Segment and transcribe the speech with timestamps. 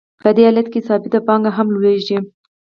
[0.21, 2.17] په دې حالت کې ثابته پانګه هم لوړېږي